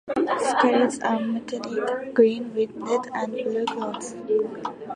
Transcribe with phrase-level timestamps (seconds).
[0.39, 4.63] Scales are metallic green with red and blue clothing.